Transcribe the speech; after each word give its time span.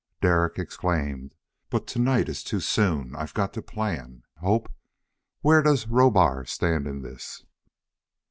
Derek 0.19 0.57
exclaimed, 0.57 1.35
"But 1.69 1.85
to 1.89 1.99
night 1.99 2.27
is 2.27 2.43
too 2.43 2.59
soon! 2.59 3.15
I've 3.15 3.35
got 3.35 3.53
to 3.53 3.61
plan. 3.61 4.23
Hope, 4.39 4.71
where 5.41 5.61
does 5.61 5.85
Rohbar 5.89 6.43
stand 6.47 6.87
in 6.87 7.03
this?" 7.03 7.43